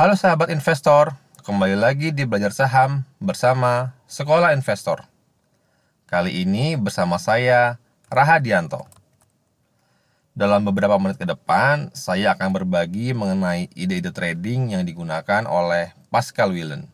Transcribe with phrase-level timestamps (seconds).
[0.00, 1.12] Halo sahabat investor,
[1.44, 5.04] kembali lagi di Belajar Saham bersama Sekolah Investor.
[6.08, 7.76] Kali ini bersama saya,
[8.08, 8.88] Rahadianto.
[10.32, 16.56] Dalam beberapa menit ke depan, saya akan berbagi mengenai ide-ide trading yang digunakan oleh Pascal
[16.56, 16.88] Willen.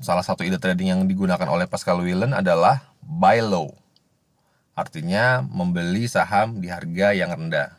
[0.00, 3.76] Salah satu ide trading yang digunakan oleh Pascal Willen adalah buy low.
[4.72, 7.76] Artinya membeli saham di harga yang rendah.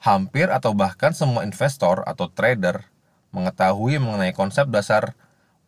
[0.00, 2.88] Hampir atau bahkan semua investor atau trader
[3.36, 5.12] mengetahui mengenai konsep dasar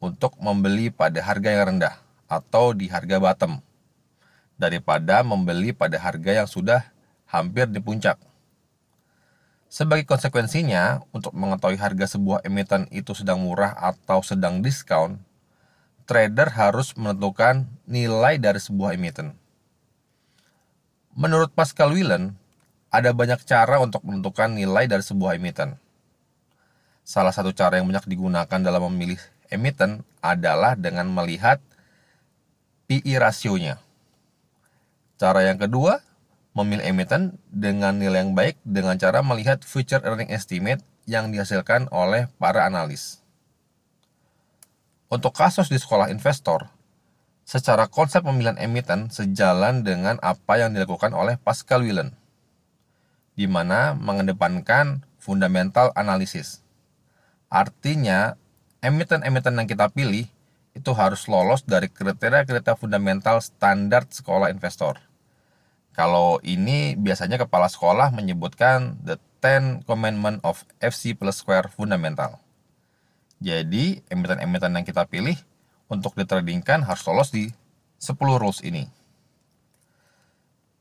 [0.01, 3.61] untuk membeli pada harga yang rendah atau di harga bottom
[4.57, 6.89] daripada membeli pada harga yang sudah
[7.29, 8.17] hampir di puncak.
[9.73, 15.17] Sebagai konsekuensinya, untuk mengetahui harga sebuah emiten itu sedang murah atau sedang diskon,
[16.05, 19.33] trader harus menentukan nilai dari sebuah emiten.
[21.17, 22.37] Menurut Pascal Willen,
[22.93, 25.81] ada banyak cara untuk menentukan nilai dari sebuah emiten.
[27.03, 31.59] Salah satu cara yang banyak digunakan dalam memilih emiten adalah dengan melihat
[32.87, 33.81] PE rasionya.
[35.17, 36.05] Cara yang kedua,
[36.53, 42.29] memilih emiten dengan nilai yang baik dengan cara melihat future earning estimate yang dihasilkan oleh
[42.37, 43.25] para analis.
[45.09, 46.69] Untuk kasus di sekolah investor,
[47.49, 52.17] secara konsep pemilihan emiten sejalan dengan apa yang dilakukan oleh Pascal Willen,
[53.33, 56.61] di mana mengedepankan fundamental analisis.
[57.53, 58.37] Artinya,
[58.83, 60.27] emiten-emiten yang kita pilih
[60.73, 64.97] itu harus lolos dari kriteria-kriteria fundamental standar sekolah investor.
[65.93, 72.41] Kalau ini biasanya kepala sekolah menyebutkan the 10 commandment of FC plus square fundamental.
[73.43, 75.35] Jadi, emiten-emiten yang kita pilih
[75.91, 77.51] untuk ditradingkan harus lolos di
[77.99, 78.87] 10 rules ini.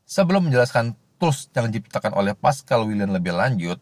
[0.06, 3.78] Sebelum menjelaskan tools yang diciptakan oleh Pascal William lebih lanjut,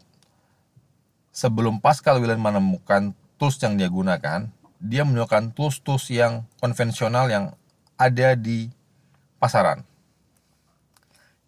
[1.32, 7.56] sebelum Pascal William menemukan tools yang dia gunakan, dia menemukan tools-tools yang konvensional yang
[7.96, 8.68] ada di
[9.40, 9.88] pasaran.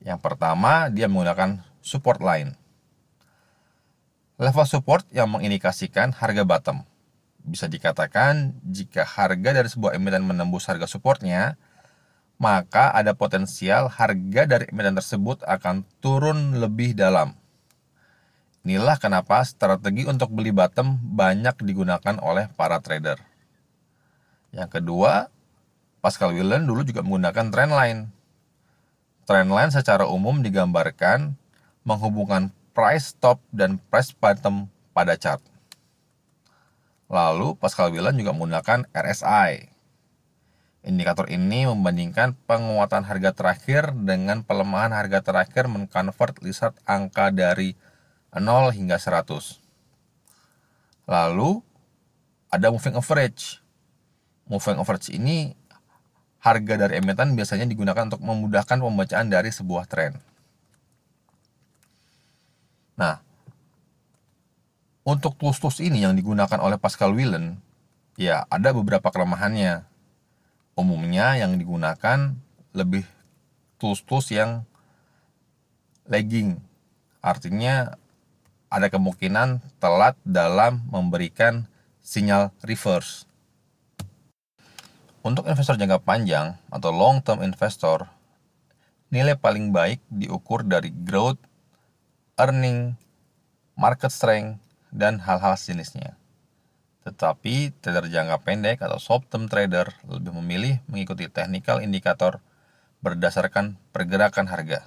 [0.01, 2.57] Yang pertama, dia menggunakan support line.
[4.41, 6.89] Level support yang mengindikasikan harga bottom
[7.43, 11.61] bisa dikatakan jika harga dari sebuah emiten menembus harga supportnya,
[12.43, 17.39] maka ada potensial harga dari emiten tersebut akan turun lebih dalam.
[18.67, 23.23] Inilah kenapa strategi untuk beli bottom banyak digunakan oleh para trader.
[24.51, 25.31] Yang kedua,
[26.03, 28.11] Pascal Willen dulu juga menggunakan trendline.
[29.23, 31.39] Trendline secara umum digambarkan
[31.87, 35.39] menghubungkan price top dan price bottom pada chart.
[37.07, 39.72] Lalu Pascal Willan juga menggunakan RSI.
[40.83, 47.79] Indikator ini membandingkan penguatan harga terakhir dengan pelemahan harga terakhir mengkonvert lihat angka dari
[48.35, 49.63] 0 hingga 100.
[51.07, 51.63] Lalu
[52.51, 53.63] ada moving average.
[54.51, 55.55] Moving average ini
[56.43, 60.19] harga dari emiten biasanya digunakan untuk memudahkan pembacaan dari sebuah tren.
[62.99, 63.23] Nah,
[65.07, 67.63] untuk tools-tools ini yang digunakan oleh Pascal Willen,
[68.19, 69.92] ya ada beberapa kelemahannya.
[70.73, 72.33] Umumnya yang digunakan
[72.73, 73.05] lebih
[73.77, 74.65] tools-tools yang
[76.09, 76.59] lagging.
[77.21, 77.95] Artinya
[78.73, 81.69] ada kemungkinan telat dalam memberikan
[82.01, 83.29] sinyal reverse.
[85.23, 88.11] Untuk investor jangka panjang atau long term investor,
[89.13, 91.39] nilai paling baik diukur dari growth,
[92.41, 92.97] earning,
[93.77, 94.59] market strength,
[94.91, 96.17] dan hal-hal sejenisnya.
[97.03, 102.39] Tetapi trader jangka pendek atau short term trader lebih memilih mengikuti technical indikator
[103.03, 104.87] berdasarkan pergerakan harga.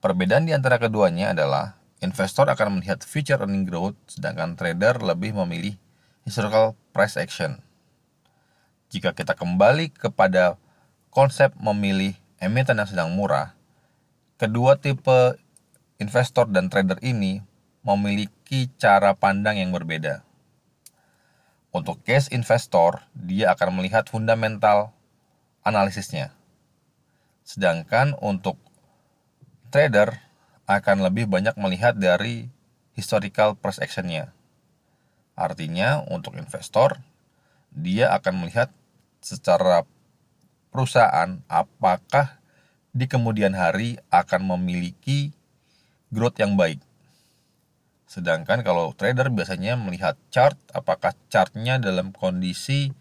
[0.00, 5.76] Perbedaan di antara keduanya adalah investor akan melihat future earning growth sedangkan trader lebih memilih
[6.24, 7.60] historical price action.
[8.88, 10.56] Jika kita kembali kepada
[11.12, 13.54] konsep memilih emiten yang sedang murah,
[14.40, 15.36] kedua tipe
[16.00, 17.44] investor dan trader ini
[17.86, 20.26] memiliki cara pandang yang berbeda.
[21.72, 24.92] Untuk case investor, dia akan melihat fundamental
[25.64, 26.36] analisisnya.
[27.48, 28.60] Sedangkan untuk
[29.72, 30.20] trader
[30.68, 32.52] akan lebih banyak melihat dari
[32.92, 34.36] historical price actionnya.
[35.32, 37.00] Artinya untuk investor,
[37.72, 38.68] dia akan melihat
[39.24, 39.88] secara
[40.68, 42.36] perusahaan apakah
[42.92, 45.32] di kemudian hari akan memiliki
[46.12, 46.84] growth yang baik
[48.12, 52.92] Sedangkan kalau trader biasanya melihat chart, apakah chartnya dalam kondisi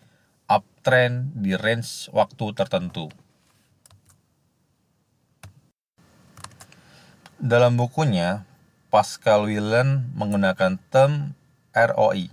[0.47, 3.11] uptrend di range waktu tertentu.
[7.43, 8.47] Dalam bukunya,
[8.87, 11.35] Pascal Willen menggunakan term
[11.75, 12.31] ROI,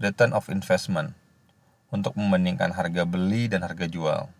[0.00, 1.12] Return of Investment,
[1.92, 4.32] untuk membandingkan harga beli dan harga jual.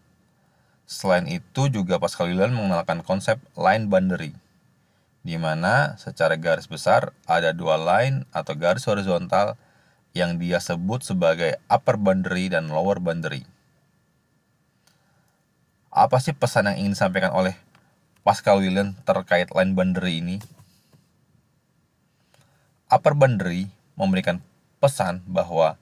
[0.88, 4.32] Selain itu juga Pascal Willen mengenalkan konsep line boundary,
[5.28, 9.60] di mana secara garis besar ada dua line atau garis horizontal
[10.16, 13.44] yang dia sebut sebagai upper boundary dan lower boundary.
[15.92, 17.52] Apa sih pesan yang ingin disampaikan oleh
[18.24, 20.40] Pascal Willen terkait line boundary ini?
[22.88, 23.68] Upper boundary
[24.00, 24.40] memberikan
[24.80, 25.76] pesan bahwa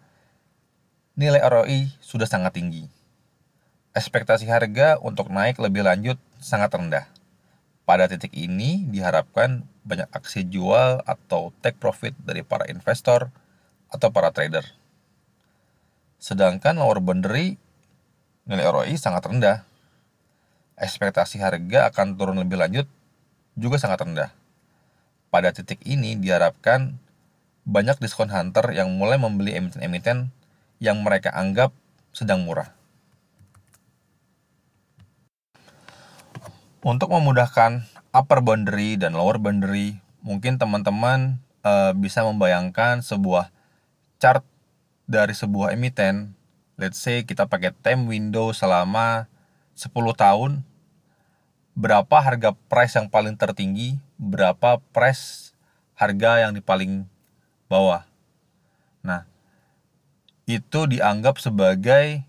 [1.14, 2.90] nilai ROI sudah sangat tinggi.
[3.94, 7.15] Ekspektasi harga untuk naik lebih lanjut sangat rendah.
[7.86, 13.30] Pada titik ini diharapkan banyak aksi jual atau take profit dari para investor
[13.86, 14.66] atau para trader.
[16.18, 17.54] Sedangkan lower boundary
[18.50, 19.62] nilai ROI sangat rendah.
[20.76, 22.90] Ekspektasi harga akan turun lebih lanjut
[23.54, 24.30] juga sangat rendah.
[25.30, 26.98] Pada titik ini diharapkan
[27.66, 30.34] banyak diskon hunter yang mulai membeli emiten-emiten
[30.82, 31.70] yang mereka anggap
[32.10, 32.75] sedang murah.
[36.86, 37.82] Untuk memudahkan
[38.14, 43.50] upper boundary dan lower boundary, mungkin teman-teman e, bisa membayangkan sebuah
[44.22, 44.46] chart
[45.10, 46.38] dari sebuah emiten.
[46.78, 49.26] Let's say kita pakai time window selama
[49.74, 50.62] 10 tahun
[51.74, 55.58] berapa harga price yang paling tertinggi, berapa price
[55.98, 57.02] harga yang di paling
[57.66, 58.06] bawah.
[59.02, 59.26] Nah,
[60.46, 62.22] itu dianggap sebagai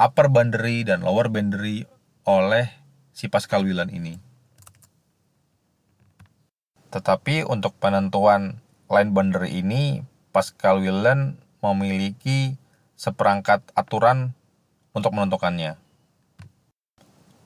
[0.00, 1.84] upper boundary dan lower boundary
[2.24, 2.83] oleh
[3.16, 4.18] si Pascal Willen ini.
[6.90, 8.58] Tetapi untuk penentuan
[8.90, 10.02] line boundary ini,
[10.34, 12.58] Pascal Willen memiliki
[12.98, 14.36] seperangkat aturan
[14.92, 15.78] untuk menentukannya.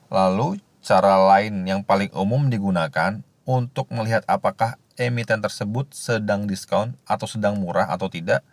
[0.09, 7.27] Lalu Cara lain yang paling umum digunakan untuk melihat apakah emiten tersebut sedang diskon atau
[7.27, 8.47] sedang murah atau tidak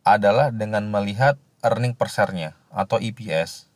[0.00, 3.67] adalah dengan melihat earning per share-nya atau EPS.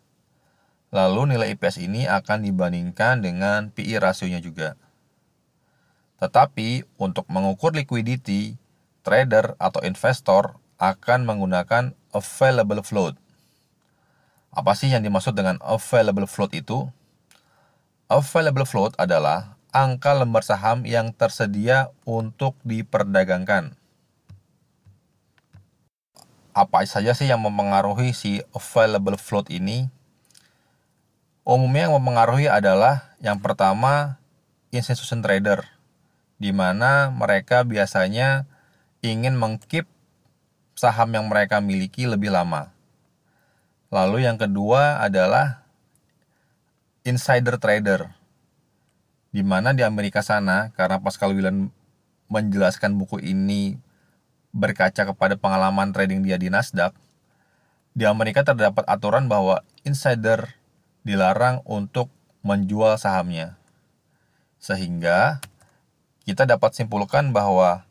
[0.92, 4.76] Lalu nilai EPS ini akan dibandingkan dengan PE rasionya juga.
[6.20, 8.60] Tetapi untuk mengukur liquidity,
[9.00, 13.16] trader atau investor akan menggunakan available float.
[14.52, 16.92] Apa sih yang dimaksud dengan available float itu?
[18.12, 23.72] Available float adalah angka lembar saham yang tersedia untuk diperdagangkan.
[26.52, 29.88] Apa saja sih yang mempengaruhi si available float ini?
[31.42, 34.22] Umumnya yang mempengaruhi adalah yang pertama
[34.70, 35.66] institution trader,
[36.38, 38.46] di mana mereka biasanya
[39.02, 39.90] ingin mengkeep
[40.78, 42.70] saham yang mereka miliki lebih lama.
[43.90, 45.66] Lalu yang kedua adalah
[47.02, 48.14] insider trader.
[49.34, 51.74] Di mana di Amerika sana, karena Pascal Willen
[52.30, 53.82] menjelaskan buku ini
[54.54, 56.94] berkaca kepada pengalaman trading dia di Nasdaq,
[57.98, 60.61] di Amerika terdapat aturan bahwa insider
[61.02, 62.10] dilarang untuk
[62.42, 63.58] menjual sahamnya.
[64.62, 65.42] Sehingga
[66.22, 67.82] kita dapat simpulkan bahwa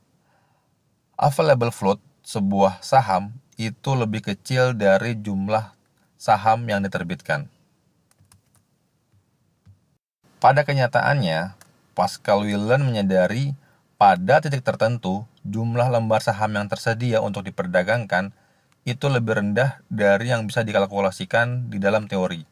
[1.20, 5.76] available float sebuah saham itu lebih kecil dari jumlah
[6.16, 7.52] saham yang diterbitkan.
[10.42, 11.54] Pada kenyataannya,
[11.94, 13.54] Pascal Willen menyadari
[14.02, 18.34] pada titik tertentu jumlah lembar saham yang tersedia untuk diperdagangkan
[18.82, 22.51] itu lebih rendah dari yang bisa dikalkulasikan di dalam teori.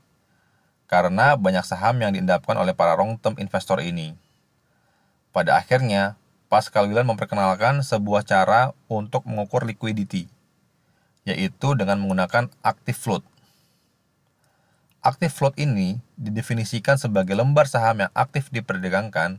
[0.90, 4.18] Karena banyak saham yang diendapkan oleh para long term investor ini.
[5.30, 6.18] Pada akhirnya,
[6.50, 10.26] Pascal Willen memperkenalkan sebuah cara untuk mengukur liquidity,
[11.30, 13.24] yaitu dengan menggunakan active float.
[15.06, 19.38] Aktif float ini didefinisikan sebagai lembar saham yang aktif diperdagangkan,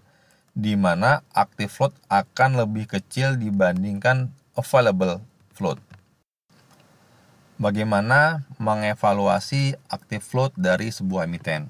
[0.55, 5.19] di mana aktif float akan lebih kecil dibandingkan available
[5.51, 5.83] float.
[7.61, 11.69] Bagaimana mengevaluasi aktif float dari sebuah emiten?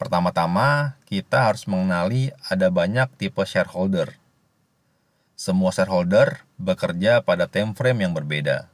[0.00, 4.16] Pertama-tama, kita harus mengenali ada banyak tipe shareholder.
[5.36, 8.64] Semua shareholder bekerja pada time frame yang berbeda.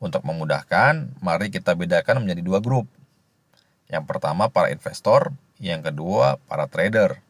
[0.00, 2.88] Untuk memudahkan, mari kita bedakan menjadi dua grup.
[3.92, 7.20] Yang pertama para investor, yang kedua para trader.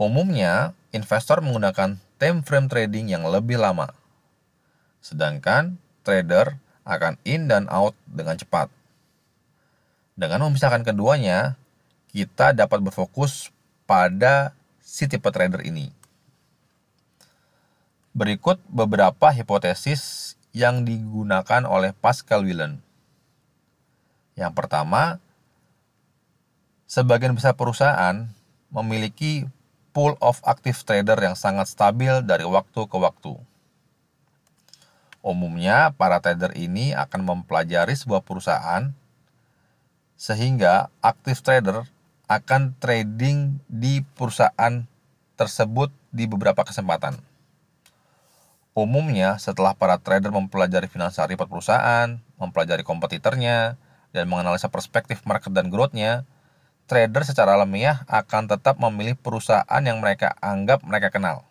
[0.00, 3.92] Umumnya, investor menggunakan time frame trading yang lebih lama.
[5.02, 6.56] Sedangkan trader
[6.86, 8.70] akan in dan out dengan cepat.
[10.14, 11.58] Dengan memisahkan keduanya,
[12.14, 13.50] kita dapat berfokus
[13.84, 15.90] pada si tipe trader ini.
[18.12, 22.84] Berikut beberapa hipotesis yang digunakan oleh Pascal Willen.
[24.36, 25.16] Yang pertama,
[26.84, 28.28] sebagian besar perusahaan
[28.68, 29.48] memiliki
[29.96, 33.32] pool of active trader yang sangat stabil dari waktu ke waktu.
[35.22, 38.90] Umumnya, para trader ini akan mempelajari sebuah perusahaan
[40.18, 41.86] sehingga active trader
[42.26, 44.82] akan trading di perusahaan
[45.38, 47.18] tersebut di beberapa kesempatan.
[48.72, 53.76] Umumnya, setelah para trader mempelajari financial report perusahaan, mempelajari kompetitornya,
[54.16, 56.24] dan menganalisa perspektif market dan growth-nya,
[56.88, 61.44] trader secara alamiah akan tetap memilih perusahaan yang mereka anggap mereka kenal.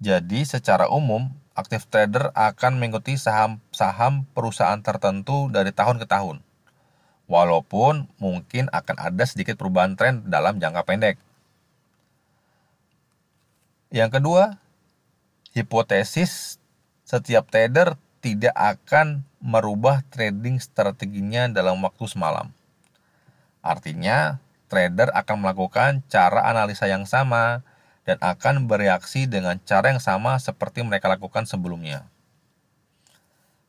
[0.00, 6.40] Jadi, secara umum, aktif trader akan mengikuti saham-saham perusahaan tertentu dari tahun ke tahun.
[7.28, 11.16] Walaupun mungkin akan ada sedikit perubahan tren dalam jangka pendek.
[13.92, 14.44] Yang kedua,
[15.52, 16.56] hipotesis
[17.04, 22.48] setiap trader tidak akan merubah trading strateginya dalam waktu semalam.
[23.60, 24.40] Artinya,
[24.72, 27.60] trader akan melakukan cara analisa yang sama
[28.02, 32.06] dan akan bereaksi dengan cara yang sama seperti mereka lakukan sebelumnya.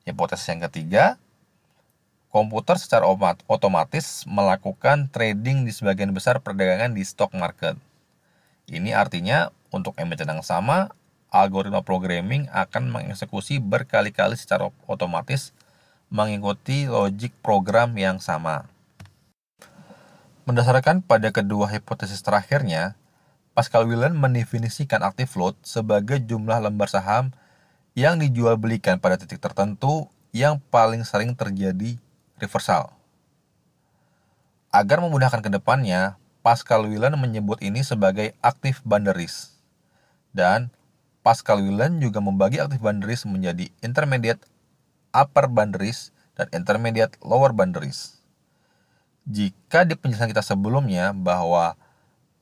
[0.04, 1.16] Hipotesis yang ketiga,
[2.34, 3.06] komputer secara
[3.46, 7.78] otomatis melakukan trading di sebagian besar perdagangan di stock market.
[8.66, 10.90] Ini artinya untuk emiten yang sama,
[11.30, 15.54] algoritma programming akan mengeksekusi berkali-kali secara otomatis
[16.14, 18.70] mengikuti logik program yang sama.
[20.46, 23.00] Mendasarkan pada kedua hipotesis terakhirnya,
[23.54, 27.30] Pascal Willen mendefinisikan active float sebagai jumlah lembar saham
[27.94, 32.02] yang dijual belikan pada titik tertentu yang paling sering terjadi
[32.42, 32.90] reversal.
[34.74, 39.54] Agar memudahkan ke depannya, Pascal Willen menyebut ini sebagai active boundaries.
[40.34, 40.74] Dan
[41.22, 44.42] Pascal Willen juga membagi active boundaries menjadi intermediate
[45.14, 48.18] upper boundaries dan intermediate lower boundaries.
[49.30, 51.78] Jika di penjelasan kita sebelumnya bahwa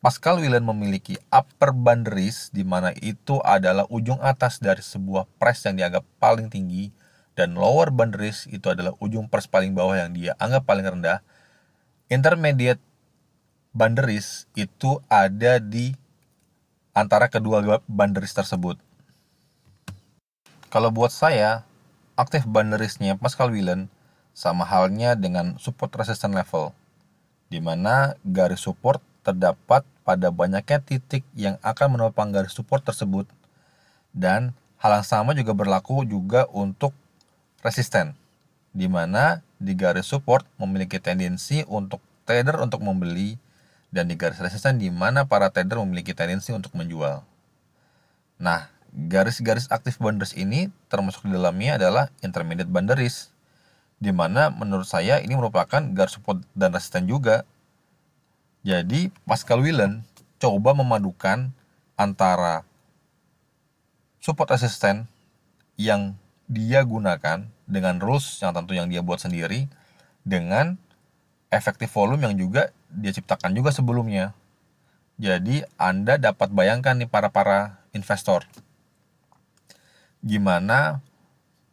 [0.01, 5.77] Pascal Willen memiliki upper boundaries di mana itu adalah ujung atas dari sebuah press yang
[5.77, 6.89] dianggap paling tinggi
[7.38, 11.22] dan lower boundaries itu adalah ujung press paling bawah yang dia anggap paling rendah.
[12.10, 12.81] Intermediate
[13.77, 15.93] boundaries itu ada di
[16.98, 18.81] antara kedua boundaries tersebut.
[20.74, 21.62] Kalau buat saya,
[22.17, 23.86] aktif boundariesnya Pascal Willen
[24.34, 26.74] sama halnya dengan support resistance level,
[27.53, 33.29] di mana garis support terdapat pada banyaknya titik yang akan menopang garis support tersebut
[34.11, 34.51] dan
[34.81, 36.91] hal yang sama juga berlaku juga untuk
[37.61, 38.17] resisten
[38.73, 43.37] di mana di garis support memiliki tendensi untuk trader untuk membeli
[43.91, 47.21] dan di garis resisten di mana para trader memiliki tendensi untuk menjual.
[48.39, 53.29] Nah, garis-garis aktif boundaries ini termasuk di dalamnya adalah intermediate boundaries
[54.01, 57.45] di mana menurut saya ini merupakan garis support dan resisten juga
[58.61, 60.05] jadi Pascal Willen
[60.37, 61.49] coba memadukan
[61.97, 62.65] antara
[64.21, 65.09] support resisten
[65.77, 66.13] yang
[66.45, 69.65] dia gunakan dengan rules yang tentu yang dia buat sendiri
[70.21, 70.77] dengan
[71.49, 74.37] efektif volume yang juga dia ciptakan juga sebelumnya.
[75.17, 78.45] Jadi Anda dapat bayangkan nih para-para investor
[80.21, 81.01] gimana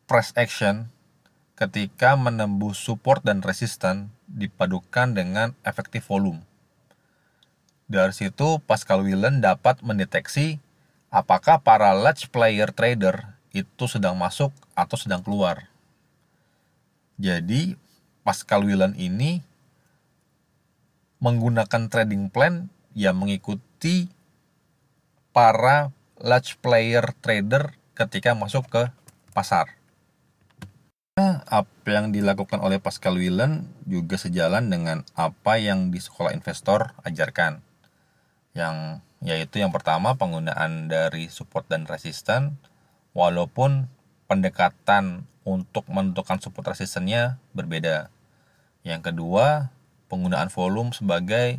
[0.09, 0.89] price action
[1.53, 6.48] ketika menembus support dan resisten dipadukan dengan efektif volume.
[7.89, 10.61] Dari situ Pascal Willen dapat mendeteksi
[11.09, 15.73] apakah para large player trader itu sedang masuk atau sedang keluar.
[17.17, 17.81] Jadi
[18.21, 19.41] Pascal Willen ini
[21.25, 24.13] menggunakan trading plan yang mengikuti
[25.33, 25.89] para
[26.21, 28.93] large player trader ketika masuk ke
[29.33, 29.81] pasar.
[31.49, 37.65] Apa yang dilakukan oleh Pascal Willen juga sejalan dengan apa yang di sekolah investor ajarkan
[38.53, 42.55] yang yaitu yang pertama penggunaan dari support dan resisten
[43.13, 43.91] walaupun
[44.31, 48.13] pendekatan untuk menentukan support resistennya berbeda.
[48.85, 49.73] Yang kedua,
[50.07, 51.59] penggunaan volume sebagai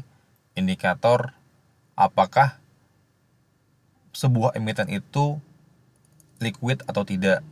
[0.55, 1.35] indikator
[1.99, 2.61] apakah
[4.15, 5.41] sebuah emiten itu
[6.39, 7.43] liquid atau tidak.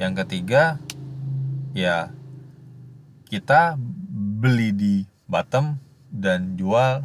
[0.00, 0.80] Yang ketiga,
[1.76, 2.08] ya
[3.28, 3.76] kita
[4.40, 4.94] beli di
[5.28, 5.76] bottom
[6.10, 7.04] dan jual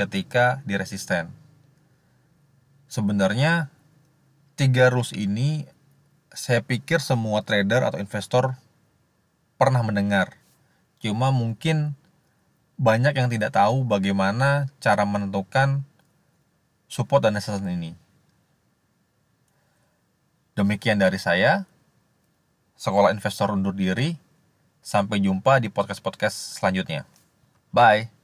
[0.00, 1.28] ketika di resisten.
[2.88, 3.68] Sebenarnya
[4.56, 5.68] tiga rules ini
[6.32, 8.56] saya pikir semua trader atau investor
[9.60, 10.40] pernah mendengar.
[11.04, 11.92] Cuma mungkin
[12.80, 15.84] banyak yang tidak tahu bagaimana cara menentukan
[16.88, 17.92] support dan resistance ini.
[20.56, 21.68] Demikian dari saya.
[22.80, 24.16] Sekolah Investor undur diri.
[24.80, 27.04] Sampai jumpa di podcast-podcast selanjutnya.
[27.68, 28.19] Bye.